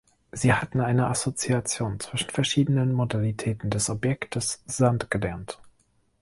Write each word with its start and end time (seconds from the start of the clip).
Sie 0.31 0.51
hatten 0.51 0.81
eine 0.81 1.05
Assoziation 1.09 1.99
zwischen 1.99 2.31
verschiedenen 2.31 2.91
Modalitäten 2.91 3.69
des 3.69 3.87
Objektes 3.87 4.63
Sand 4.65 5.11
gelernt. 5.11 5.59